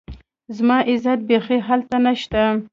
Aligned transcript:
زما 0.51 0.77
عزت 0.87 1.17
بيخي 1.17 1.57
هلته 1.59 1.97
نشته 1.97 2.63